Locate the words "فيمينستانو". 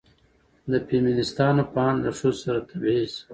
0.87-1.63